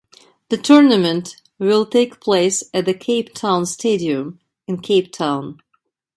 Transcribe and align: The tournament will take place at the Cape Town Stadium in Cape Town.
The 0.49 0.57
tournament 0.57 1.35
will 1.59 1.85
take 1.85 2.19
place 2.21 2.63
at 2.73 2.85
the 2.85 2.93
Cape 2.95 3.35
Town 3.35 3.67
Stadium 3.67 4.39
in 4.65 4.79
Cape 4.81 5.11
Town. 5.11 5.59